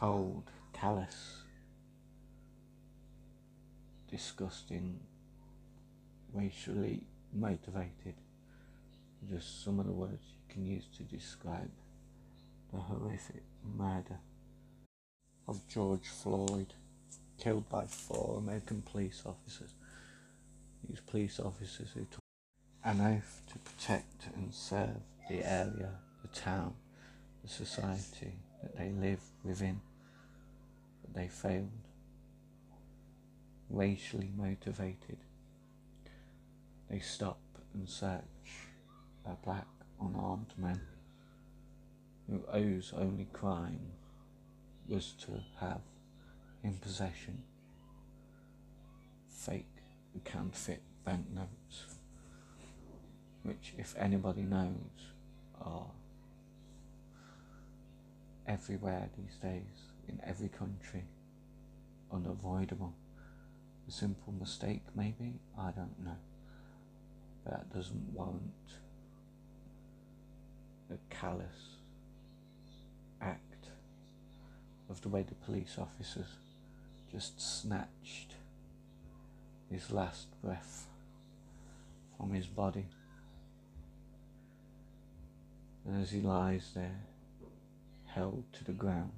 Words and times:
cold, 0.00 0.44
callous, 0.72 1.42
disgusting, 4.10 4.98
racially 6.32 7.02
motivated. 7.34 8.14
Just 9.28 9.62
some 9.62 9.78
of 9.78 9.86
the 9.86 9.92
words 9.92 10.22
you 10.32 10.54
can 10.54 10.64
use 10.64 10.84
to 10.96 11.02
describe 11.02 11.70
the 12.72 12.78
horrific 12.78 13.42
murder 13.76 14.18
of 15.46 15.60
George 15.68 16.06
Floyd, 16.06 16.72
killed 17.38 17.68
by 17.68 17.84
four 17.84 18.38
American 18.38 18.80
police 18.80 19.22
officers. 19.26 19.74
These 20.88 21.00
police 21.00 21.38
officers 21.38 21.88
who 21.92 22.06
took 22.10 22.20
an 22.86 23.02
oath 23.02 23.42
to 23.52 23.58
protect 23.58 24.28
and 24.34 24.54
serve 24.54 25.02
the 25.28 25.44
area, 25.46 25.90
the 26.22 26.28
town, 26.28 26.72
the 27.42 27.50
society 27.50 28.38
that 28.62 28.78
they 28.78 28.90
live 28.90 29.20
within, 29.44 29.80
they 31.14 31.28
failed. 31.28 31.70
Racially 33.68 34.32
motivated, 34.36 35.18
they 36.90 36.98
stop 36.98 37.38
and 37.72 37.88
search 37.88 38.22
a 39.24 39.36
black 39.44 39.68
unarmed 40.00 40.52
man 40.56 40.80
whose 42.52 42.92
only 42.96 43.28
crime 43.32 43.92
was 44.88 45.12
to 45.20 45.40
have 45.60 45.82
in 46.64 46.74
possession. 46.74 47.42
Fake 49.28 49.66
counterfeit 50.24 50.82
banknotes, 51.04 51.96
which, 53.44 53.72
if 53.78 53.94
anybody 53.96 54.42
knows, 54.42 54.74
are 55.60 55.86
everywhere 58.48 59.08
these 59.16 59.36
days 59.36 59.89
in 60.10 60.20
every 60.26 60.48
country, 60.48 61.04
unavoidable. 62.12 62.94
A 63.88 63.92
simple 63.92 64.32
mistake, 64.32 64.82
maybe, 64.94 65.40
I 65.58 65.70
don't 65.70 66.04
know, 66.04 66.16
but 67.44 67.52
that 67.52 67.74
doesn't 67.74 68.12
warrant 68.12 68.52
a 70.90 70.98
callous 71.14 71.78
act 73.20 73.68
of 74.88 75.00
the 75.02 75.08
way 75.08 75.22
the 75.22 75.34
police 75.46 75.76
officers 75.78 76.26
just 77.12 77.40
snatched 77.40 78.34
his 79.70 79.90
last 79.90 80.26
breath 80.42 80.86
from 82.16 82.32
his 82.32 82.46
body. 82.46 82.86
And 85.86 86.02
as 86.02 86.10
he 86.10 86.20
lies 86.20 86.70
there, 86.74 87.00
held 88.06 88.44
to 88.52 88.64
the 88.64 88.72
ground, 88.72 89.12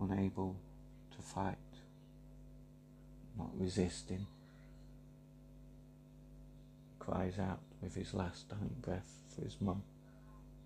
unable 0.00 0.56
to 1.16 1.22
fight, 1.22 1.56
not 3.36 3.50
resisting, 3.58 4.26
cries 6.98 7.38
out 7.38 7.60
with 7.82 7.94
his 7.94 8.14
last 8.14 8.48
dying 8.48 8.76
breath 8.82 9.22
for 9.34 9.42
his 9.42 9.56
mum, 9.60 9.82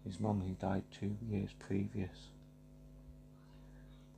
his 0.04 0.18
mum 0.18 0.42
who 0.46 0.54
died 0.54 0.82
two 0.90 1.16
years 1.30 1.50
previous, 1.58 2.28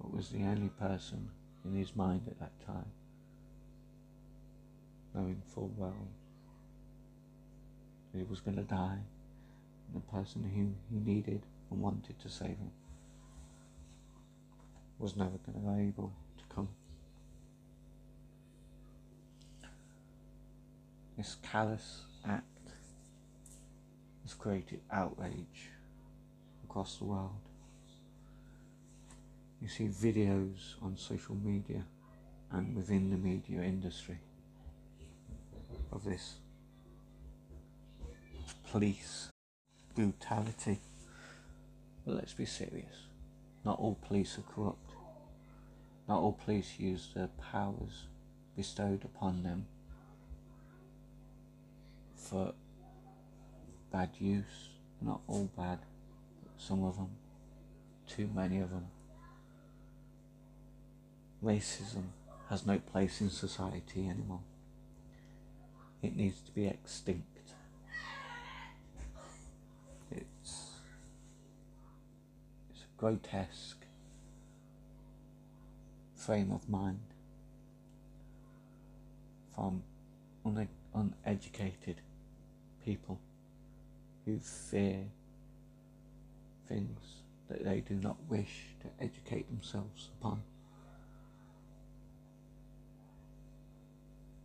but 0.01 0.15
was 0.15 0.31
the 0.31 0.43
only 0.43 0.69
person 0.69 1.29
in 1.65 1.75
his 1.75 1.95
mind 1.95 2.23
at 2.27 2.39
that 2.41 2.67
time, 2.67 2.91
knowing 5.15 5.41
full 5.55 5.71
well 5.77 6.09
that 8.13 8.19
he 8.19 8.25
was 8.25 8.41
going 8.41 8.57
to 8.57 8.63
die, 8.63 8.99
and 9.93 10.03
the 10.03 10.13
person 10.13 10.43
who 10.43 10.73
he 10.95 11.13
needed 11.13 11.43
and 11.71 11.81
wanted 11.81 12.19
to 12.21 12.29
save 12.29 12.49
him 12.49 12.71
was 14.99 15.17
never 15.17 15.39
going 15.39 15.61
to 15.61 15.73
be 15.73 15.89
able 15.89 16.13
to 16.39 16.55
come. 16.55 16.69
This 21.17 21.37
callous 21.43 22.03
act 22.27 22.45
has 24.23 24.35
created 24.35 24.81
outrage 24.91 25.71
across 26.65 26.99
the 26.99 27.05
world. 27.05 27.31
You 29.61 29.69
see 29.69 29.89
videos 29.89 30.75
on 30.83 30.97
social 30.97 31.35
media 31.37 31.85
and 32.51 32.75
within 32.75 33.11
the 33.11 33.17
media 33.17 33.63
industry 33.63 34.19
of 35.93 36.05
this 36.05 36.35
police 38.71 39.29
brutality. 39.95 40.81
But 42.05 42.17
let's 42.17 42.35
be 42.35 42.45
serious. 42.45 43.07
Not 43.65 43.79
all 43.79 43.97
police 44.07 44.37
are 44.39 44.43
corrupt. 44.43 44.94
Not 46.09 46.21
all 46.21 46.33
police 46.33 46.75
use 46.79 47.09
their 47.15 47.29
powers 47.51 48.05
bestowed 48.57 49.05
upon 49.05 49.43
them 49.43 49.67
for 52.15 52.53
bad 53.91 54.11
use. 54.19 54.69
Not 55.01 55.21
all 55.27 55.51
bad, 55.57 55.79
but 56.43 56.53
some 56.59 56.85
of 56.85 56.97
them. 56.97 57.11
Too 58.07 58.29
many 58.35 58.59
of 58.61 58.71
them. 58.71 58.87
Racism 61.43 62.05
has 62.49 62.67
no 62.67 62.79
place 62.79 63.21
in 63.21 63.31
society 63.31 64.09
anymore. 64.09 64.41
It 66.03 66.17
needs 66.17 66.41
to 66.41 66.53
be 66.53 66.67
extinct. 66.67 67.53
It's, 70.11 70.71
it's 72.71 72.85
grotesque 72.97 73.84
frame 76.25 76.53
of 76.53 76.69
mind 76.71 77.01
from 79.55 79.83
une- 80.47 80.69
uneducated 80.95 81.97
people 82.85 83.19
who 84.25 84.39
fear 84.39 85.05
things 86.67 87.23
that 87.49 87.63
they 87.63 87.81
do 87.81 87.95
not 87.95 88.17
wish 88.29 88.69
to 88.81 89.05
educate 89.05 89.47
themselves 89.51 90.09
upon. 90.19 90.43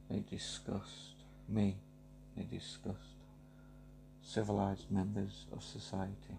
They 0.09 0.23
disgust 0.29 1.15
me, 1.47 1.77
they 2.35 2.43
disgust 2.43 2.97
civilized 4.21 4.91
members 4.91 5.45
of 5.53 5.63
society, 5.63 6.37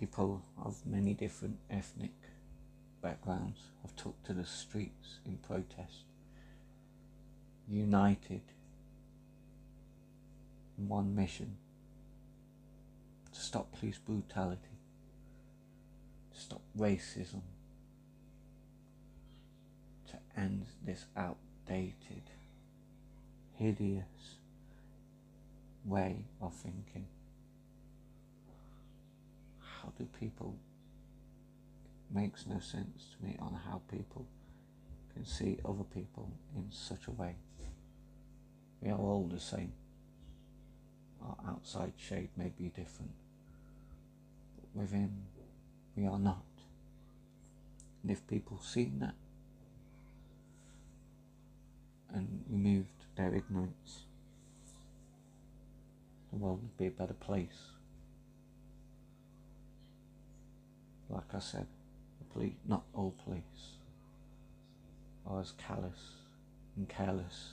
people 0.00 0.42
of 0.64 0.84
many 0.84 1.14
different 1.14 1.58
ethnic 1.70 2.12
backgrounds 3.06 3.60
have 3.82 3.94
took 3.94 4.20
to 4.24 4.32
the 4.32 4.44
streets 4.44 5.20
in 5.24 5.36
protest, 5.36 6.02
united 7.68 8.40
in 10.76 10.88
one 10.88 11.14
mission 11.14 11.56
to 13.32 13.38
stop 13.40 13.70
police 13.78 13.98
brutality, 13.98 14.80
to 16.34 16.40
stop 16.40 16.62
racism, 16.76 17.42
to 20.08 20.16
end 20.36 20.66
this 20.84 21.04
outdated, 21.16 22.24
hideous 23.54 24.34
way 25.84 26.24
of 26.42 26.52
thinking. 26.54 27.06
How 29.60 29.92
do 29.96 30.08
people 30.18 30.56
makes 32.12 32.46
no 32.46 32.58
sense 32.58 33.14
to 33.16 33.26
me 33.26 33.36
on 33.38 33.58
how 33.66 33.82
people 33.90 34.26
can 35.14 35.24
see 35.24 35.58
other 35.64 35.84
people 35.84 36.30
in 36.54 36.66
such 36.70 37.06
a 37.08 37.10
way. 37.10 37.36
We 38.80 38.90
are 38.90 38.98
all 38.98 39.28
the 39.32 39.40
same. 39.40 39.72
Our 41.22 41.36
outside 41.48 41.94
shape 41.96 42.30
may 42.36 42.52
be 42.56 42.68
different, 42.68 43.12
but 44.56 44.82
within 44.82 45.10
we 45.96 46.06
are 46.06 46.18
not. 46.18 46.44
And 48.02 48.12
if 48.12 48.26
people 48.28 48.60
see 48.62 48.92
that 49.00 49.14
and 52.14 52.44
removed 52.48 53.06
their 53.16 53.34
ignorance, 53.34 54.04
the 56.30 56.36
world 56.36 56.60
would 56.62 56.76
be 56.76 56.86
a 56.86 56.90
better 56.90 57.14
place. 57.14 57.72
Like 61.08 61.34
I 61.34 61.38
said, 61.38 61.66
not 62.66 62.84
all 62.94 63.14
police, 63.24 63.78
are 65.26 65.40
as 65.40 65.52
callous 65.52 66.14
and 66.76 66.88
careless 66.88 67.52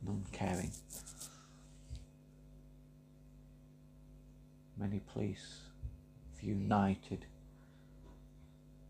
and 0.00 0.24
uncaring. 0.24 0.72
Many 4.78 5.00
police 5.12 5.60
united 6.42 7.26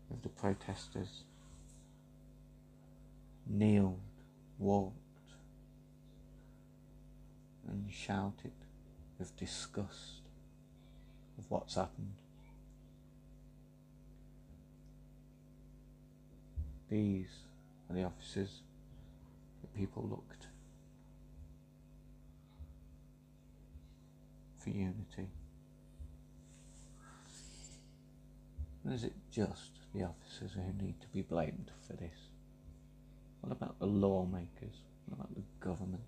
with 0.09 0.23
the 0.23 0.29
protesters, 0.29 1.23
kneeled, 3.47 3.99
walked, 4.57 4.97
and 7.67 7.91
shouted 7.91 8.51
with 9.19 9.35
disgust 9.37 10.21
of 11.37 11.45
what's 11.49 11.75
happened. 11.75 12.22
These 16.89 17.29
are 17.89 17.95
the 17.95 18.03
offices 18.03 18.61
that 19.61 19.75
people 19.75 20.07
looked 20.09 20.47
for 24.57 24.69
unity. 24.69 25.29
And 28.83 28.93
is 28.93 29.03
it 29.03 29.13
just 29.31 29.71
the 29.93 30.03
officers 30.03 30.51
who 30.53 30.83
need 30.83 30.99
to 31.01 31.07
be 31.07 31.21
blamed 31.21 31.71
for 31.87 31.93
this? 31.93 32.29
What 33.41 33.51
about 33.51 33.79
the 33.79 33.85
lawmakers? 33.85 34.75
What 35.07 35.19
about 35.19 35.35
the 35.35 35.43
government? 35.59 36.01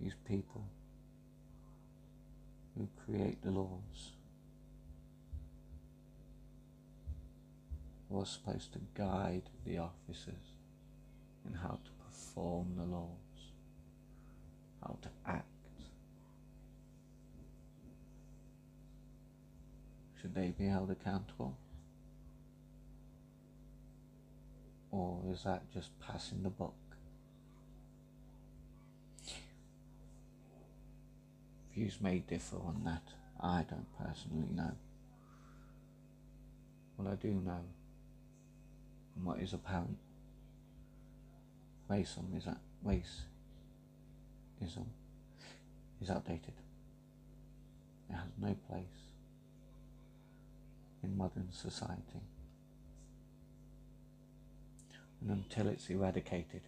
These 0.00 0.14
people 0.26 0.64
who 2.76 2.88
create 3.04 3.42
the 3.42 3.50
laws 3.50 4.12
are 8.18 8.26
supposed 8.26 8.72
to 8.72 8.80
guide 8.94 9.42
the 9.64 9.78
officers 9.78 10.56
in 11.46 11.54
how 11.54 11.78
to 11.84 11.90
perform 12.04 12.74
the 12.76 12.84
laws, 12.84 13.52
how 14.82 14.96
to 15.02 15.08
act. 15.26 15.46
Should 20.20 20.34
they 20.34 20.52
be 20.58 20.66
held 20.66 20.90
accountable? 20.90 21.56
Or 24.90 25.20
is 25.30 25.44
that 25.44 25.70
just 25.72 25.90
passing 26.00 26.42
the 26.42 26.50
buck? 26.50 26.74
Views 31.74 31.98
may 32.00 32.18
differ 32.18 32.56
on 32.56 32.82
that. 32.84 33.02
I 33.40 33.64
don't 33.70 33.86
personally 33.96 34.48
know. 34.52 34.72
What 36.96 37.10
I 37.10 37.14
do 37.14 37.28
know, 37.28 37.64
and 39.16 39.24
what 39.24 39.38
is 39.38 39.52
apparent, 39.52 39.98
racism 41.90 42.18
um, 42.18 42.36
is 42.36 42.44
that 42.44 42.58
racism 42.86 44.78
um, 44.78 44.86
is 46.00 46.10
outdated. 46.10 46.54
It 48.08 48.14
has 48.14 48.32
no 48.40 48.56
place 48.68 48.84
in 51.02 51.16
modern 51.16 51.48
society. 51.52 52.20
And 55.20 55.30
until 55.30 55.68
it's 55.68 55.88
eradicated, 55.90 56.62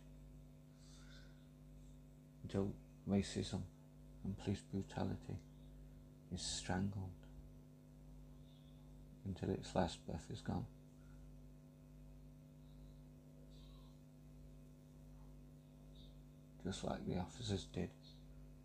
until 2.43 2.73
racism 3.09 3.63
and 4.25 4.39
police 4.39 4.61
brutality 4.71 5.39
is 6.35 6.43
strangled 6.43 7.11
until 9.25 9.51
its 9.51 9.75
last 9.75 10.05
breath 10.07 10.27
is 10.31 10.41
gone. 10.41 10.67
Just 16.65 16.85
like 16.85 17.07
the 17.07 17.19
officers 17.19 17.67
did 17.73 17.91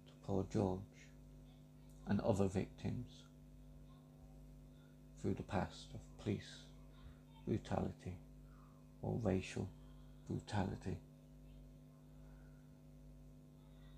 to 0.06 0.14
poor 0.26 0.46
George 0.52 0.80
and 2.08 2.22
other 2.22 2.48
victims 2.48 3.08
through 5.22 5.34
the 5.34 5.44
past 5.44 5.88
of 5.94 6.24
police 6.24 6.64
brutality 7.48 8.18
or 9.02 9.20
racial 9.24 9.68
brutality. 10.30 10.98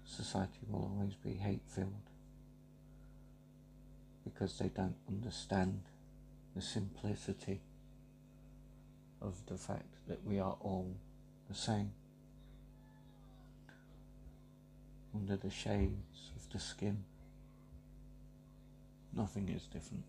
Society 0.05 0.59
will 0.69 0.91
always 0.95 1.15
be 1.15 1.33
hate 1.33 1.61
filled 1.67 2.09
because 4.23 4.57
they 4.57 4.69
don't 4.69 4.95
understand 5.07 5.81
the 6.55 6.61
simplicity 6.61 7.61
of 9.21 9.45
the 9.47 9.57
fact 9.57 9.95
that 10.07 10.23
we 10.25 10.39
are 10.39 10.57
all 10.61 10.95
the 11.49 11.55
same 11.55 11.91
under 15.15 15.35
the 15.35 15.49
shades 15.49 16.31
of 16.35 16.51
the 16.51 16.59
skin. 16.59 17.03
Nothing 19.13 19.49
is 19.49 19.63
different. 19.63 20.03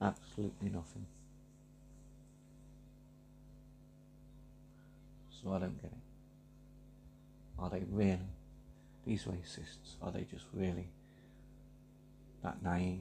Absolutely 0.00 0.70
nothing. 0.70 1.06
So 5.30 5.52
I 5.52 5.58
don't 5.58 5.80
get 5.80 5.92
it. 5.92 5.98
Are 7.58 7.70
they 7.70 7.84
really, 7.90 8.18
these 9.06 9.24
racists, 9.24 9.96
are 10.02 10.10
they 10.10 10.26
just 10.30 10.44
really 10.52 10.88
that 12.42 12.62
naive, 12.62 13.00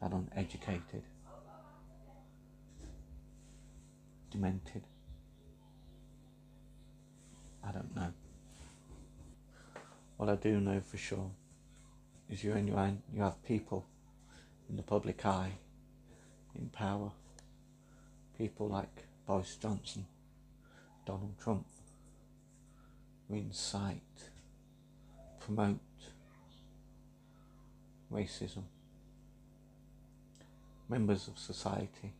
that 0.00 0.12
uneducated, 0.12 1.02
demented? 4.30 4.82
I 7.64 7.70
don't 7.72 7.94
know. 7.94 8.12
What 10.22 10.30
I 10.30 10.36
do 10.36 10.60
know 10.60 10.80
for 10.80 10.98
sure 10.98 11.32
is 12.30 12.44
you're 12.44 12.56
in 12.56 12.68
your 12.68 12.78
own, 12.78 13.02
you 13.12 13.22
have 13.22 13.42
people 13.42 13.84
in 14.70 14.76
the 14.76 14.82
public 14.84 15.26
eye, 15.26 15.50
in 16.54 16.68
power, 16.68 17.10
people 18.38 18.68
like 18.68 19.02
Boris 19.26 19.56
Johnson, 19.56 20.06
Donald 21.04 21.34
Trump, 21.42 21.66
who 23.26 23.34
incite, 23.34 24.30
promote 25.40 25.80
racism. 28.12 28.62
Members 30.88 31.26
of 31.26 31.36
society 31.36 32.12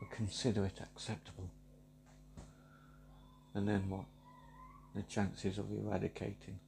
will 0.00 0.08
consider 0.10 0.64
it 0.64 0.80
acceptable. 0.80 1.50
And 3.54 3.68
then 3.68 3.88
what? 3.90 4.06
The 4.96 5.02
chances 5.02 5.56
of 5.58 5.66
eradicating 5.70 6.58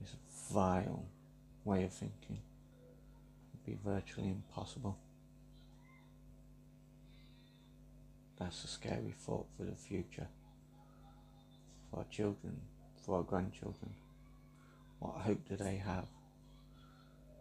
this 0.00 0.14
vile 0.52 1.04
way 1.64 1.84
of 1.84 1.92
thinking 1.92 2.38
would 3.52 3.64
be 3.64 3.78
virtually 3.84 4.28
impossible. 4.28 4.98
That's 8.38 8.64
a 8.64 8.68
scary 8.68 9.14
thought 9.18 9.46
for 9.56 9.64
the 9.64 9.76
future 9.76 10.28
for 11.90 11.98
our 11.98 12.06
children, 12.10 12.60
for 13.04 13.16
our 13.16 13.22
grandchildren? 13.22 13.92
What 15.00 15.16
hope 15.22 15.48
do 15.48 15.56
they 15.56 15.76
have? 15.76 16.06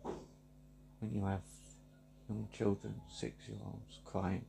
When 0.04 1.14
you 1.14 1.26
have 1.26 1.42
young 2.28 2.48
children, 2.52 2.96
six 3.10 3.48
year 3.48 3.58
olds, 3.66 4.00
crying 4.06 4.46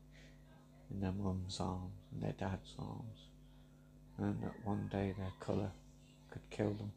in 0.90 1.00
their 1.00 1.12
mum's 1.12 1.60
arms 1.60 1.92
and 2.12 2.22
their 2.22 2.32
dad's 2.32 2.74
arms, 2.78 3.28
and 4.18 4.42
that 4.42 4.54
one 4.64 4.88
day 4.90 5.14
their 5.16 5.32
colour 5.40 5.70
could 6.30 6.48
kill 6.50 6.70
them. 6.70 6.92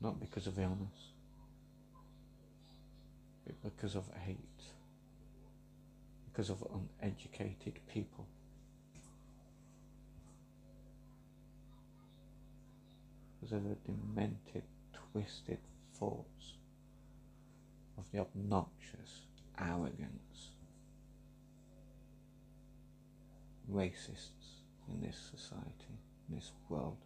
Not 0.00 0.20
because 0.20 0.46
of 0.46 0.58
illness, 0.58 1.12
but 3.44 3.56
because 3.62 3.94
of 3.96 4.04
hate, 4.24 4.38
because 6.30 6.50
of 6.50 6.64
uneducated 7.02 7.80
people. 7.92 8.26
because 13.48 13.56
of 13.56 13.68
the 13.68 13.76
demented, 13.86 14.62
twisted 15.12 15.58
thoughts 15.94 16.54
of 17.96 18.04
the 18.12 18.18
obnoxious 18.18 19.22
arrogance 19.58 20.50
racists 23.70 24.62
in 24.90 25.00
this 25.00 25.16
society, 25.30 25.98
in 26.28 26.36
this 26.36 26.52
world, 26.68 26.96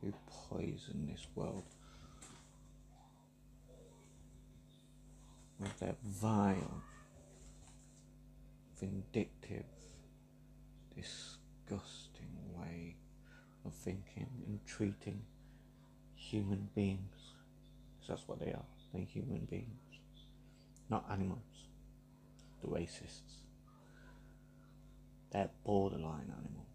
who 0.00 0.12
poison 0.48 1.08
this 1.10 1.26
world 1.34 1.64
with 5.60 5.78
that 5.80 5.96
vile, 6.02 6.82
vindictive, 8.78 9.64
disgusting 10.96 12.30
way 12.54 12.96
of 13.66 13.74
thinking 13.74 14.26
and 14.46 14.58
treating 14.66 15.20
human 16.14 16.68
beings. 16.74 17.34
because 17.98 18.08
that's 18.08 18.28
what 18.28 18.40
they 18.40 18.52
are. 18.52 18.64
They're 18.92 19.02
human 19.02 19.46
beings, 19.50 20.00
not 20.88 21.04
animals. 21.10 21.38
The 22.62 22.68
racists. 22.68 23.44
They're 25.30 25.50
borderline 25.64 26.32
animals. 26.36 26.66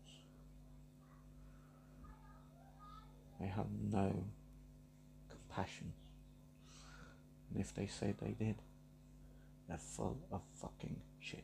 They 3.39 3.47
have 3.47 3.67
no 3.91 4.23
compassion. 5.29 5.91
And 7.51 7.59
if 7.59 7.73
they 7.73 7.87
say 7.87 8.13
they 8.19 8.31
did, 8.31 8.55
they're 9.67 9.77
full 9.77 10.17
of 10.31 10.41
fucking 10.61 10.97
shit. 11.19 11.43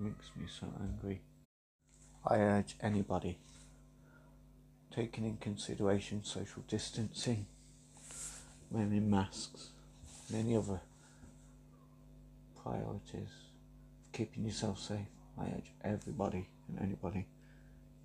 makes 0.00 0.30
me 0.34 0.46
so 0.48 0.66
angry. 0.80 1.20
I 2.26 2.36
urge 2.36 2.74
anybody 2.80 3.38
taking 4.94 5.24
in 5.24 5.36
consideration 5.36 6.24
social 6.24 6.62
distancing, 6.66 7.46
wearing 8.70 9.10
masks, 9.10 9.68
and 10.28 10.38
any 10.38 10.56
other 10.56 10.80
priorities 12.62 13.28
keeping 14.12 14.44
yourself 14.44 14.78
safe, 14.78 15.06
I 15.38 15.44
urge 15.44 15.72
everybody 15.84 16.48
and 16.68 16.80
anybody 16.80 17.26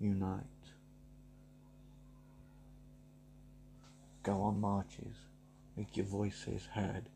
unite. 0.00 0.44
Go 4.22 4.42
on 4.42 4.60
marches, 4.60 5.16
make 5.76 5.96
your 5.96 6.06
voices 6.06 6.66
heard, 6.72 7.08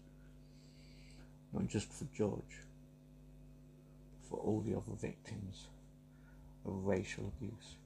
not 1.53 1.67
just 1.67 1.93
for 1.93 2.05
George, 2.15 2.61
but 4.13 4.29
for 4.29 4.39
all 4.39 4.61
the 4.61 4.77
other 4.77 4.97
victims 5.01 5.69
of 6.67 6.85
racial 6.85 7.33
abuse 7.37 7.77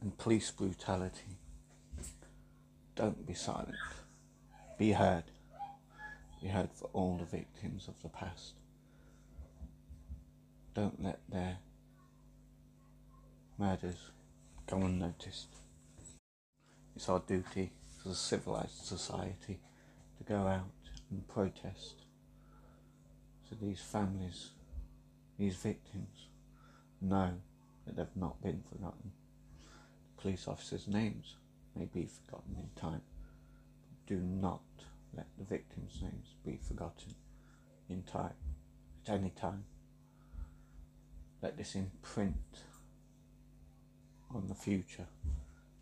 and 0.00 0.16
police 0.18 0.50
brutality. 0.50 1.38
Don't 2.94 3.26
be 3.26 3.34
silent. 3.34 3.74
Be 4.78 4.92
heard. 4.92 5.24
Be 6.42 6.48
heard 6.48 6.70
for 6.72 6.88
all 6.92 7.16
the 7.18 7.24
victims 7.24 7.88
of 7.88 7.94
the 8.02 8.08
past. 8.08 8.54
Don't 10.74 11.02
let 11.02 11.20
their 11.30 11.58
murders 13.58 13.96
go 14.66 14.76
unnoticed. 14.76 15.48
It's 16.94 17.08
our 17.08 17.22
duty 17.26 17.70
as 18.04 18.12
a 18.12 18.14
civilized 18.14 18.84
society 18.84 19.58
go 20.28 20.46
out 20.46 20.64
and 21.10 21.26
protest 21.28 22.06
so 23.48 23.56
these 23.60 23.80
families, 23.80 24.50
these 25.38 25.54
victims, 25.56 26.26
know 27.00 27.30
that 27.86 27.96
they've 27.96 28.16
not 28.16 28.42
been 28.42 28.62
forgotten. 28.68 29.12
The 30.16 30.22
police 30.22 30.48
officers' 30.48 30.88
names 30.88 31.36
may 31.76 31.84
be 31.84 32.06
forgotten 32.06 32.56
in 32.58 32.68
time. 32.80 33.02
Do 34.06 34.16
not 34.16 34.62
let 35.14 35.26
the 35.38 35.44
victims' 35.44 36.00
names 36.02 36.34
be 36.44 36.58
forgotten 36.60 37.14
in 37.88 38.02
time, 38.02 38.34
at 39.06 39.14
any 39.14 39.30
time. 39.30 39.64
Let 41.40 41.56
this 41.56 41.76
imprint 41.76 42.64
on 44.34 44.48
the 44.48 44.54
future, 44.54 45.06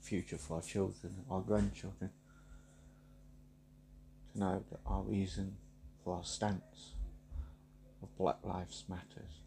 future 0.01 0.37
for 0.37 0.57
our 0.57 0.63
children, 0.63 1.25
our 1.31 1.41
grandchildren, 1.41 2.11
know 4.35 4.62
that 4.71 4.81
our 4.87 5.03
reason 5.03 5.57
for 6.03 6.17
our 6.17 6.25
stance 6.25 6.93
of 8.03 8.17
Black 8.17 8.38
Lives 8.45 8.85
Matters, 8.88 9.41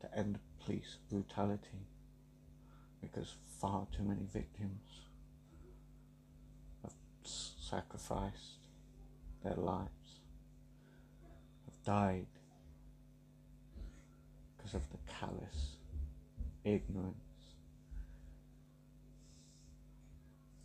to 0.00 0.18
end 0.18 0.38
police 0.64 0.98
brutality, 1.10 1.86
because 3.00 3.34
far 3.60 3.86
too 3.96 4.02
many 4.02 4.26
victims 4.32 4.82
have 6.82 6.92
sacrificed 7.24 8.68
their 9.42 9.54
lives, 9.56 10.20
have 11.64 11.84
died 11.84 12.26
because 14.56 14.74
of 14.74 14.82
the 14.90 14.98
callous 15.20 15.76
ignorance, 16.64 17.16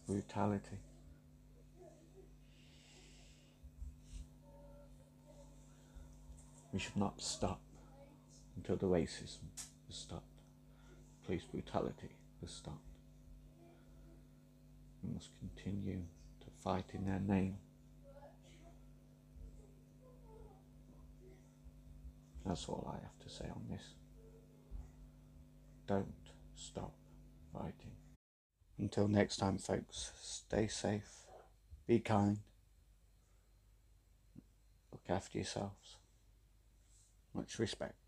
brutality. 0.07 0.79
We 6.73 6.79
should 6.79 6.97
not 6.97 7.21
stop 7.21 7.59
until 8.55 8.77
the 8.77 8.87
racism 8.87 9.49
is 9.89 9.95
stopped, 9.95 10.41
police 11.25 11.43
brutality 11.43 12.15
is 12.41 12.51
stopped. 12.51 12.77
We 15.03 15.13
must 15.13 15.31
continue 15.39 16.03
to 16.41 16.47
fight 16.63 16.85
in 16.93 17.05
their 17.05 17.19
name. 17.19 17.57
That's 22.45 22.67
all 22.67 22.87
I 22.89 23.01
have 23.03 23.19
to 23.19 23.29
say 23.29 23.45
on 23.53 23.63
this. 23.69 23.83
Don't 25.87 26.13
stop 26.55 26.93
fighting. 27.53 27.91
Until 28.79 29.07
next 29.07 29.37
time, 29.37 29.57
folks, 29.57 30.11
stay 30.21 30.67
safe, 30.67 31.25
be 31.85 31.99
kind, 31.99 32.39
look 34.91 35.03
after 35.09 35.37
yourselves. 35.37 35.97
Much 37.33 37.59
respect. 37.59 38.00